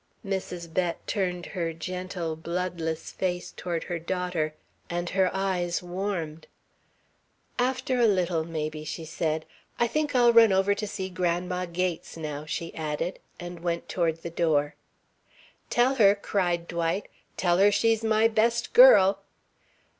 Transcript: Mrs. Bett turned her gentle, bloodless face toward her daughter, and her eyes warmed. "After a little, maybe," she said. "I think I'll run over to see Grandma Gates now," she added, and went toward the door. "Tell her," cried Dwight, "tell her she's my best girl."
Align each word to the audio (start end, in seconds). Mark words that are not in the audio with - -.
Mrs. 0.25 0.73
Bett 0.73 1.05
turned 1.05 1.45
her 1.45 1.73
gentle, 1.73 2.35
bloodless 2.35 3.11
face 3.11 3.51
toward 3.55 3.83
her 3.83 3.99
daughter, 3.99 4.55
and 4.89 5.11
her 5.11 5.29
eyes 5.31 5.83
warmed. 5.83 6.47
"After 7.59 7.99
a 7.99 8.07
little, 8.07 8.43
maybe," 8.43 8.83
she 8.83 9.05
said. 9.05 9.45
"I 9.79 9.85
think 9.85 10.15
I'll 10.15 10.33
run 10.33 10.51
over 10.51 10.73
to 10.73 10.87
see 10.87 11.07
Grandma 11.09 11.67
Gates 11.67 12.17
now," 12.17 12.45
she 12.47 12.73
added, 12.73 13.19
and 13.39 13.59
went 13.59 13.87
toward 13.87 14.23
the 14.23 14.31
door. 14.31 14.73
"Tell 15.69 15.93
her," 15.93 16.15
cried 16.15 16.67
Dwight, 16.67 17.07
"tell 17.37 17.59
her 17.59 17.71
she's 17.71 18.03
my 18.03 18.27
best 18.27 18.73
girl." 18.73 19.21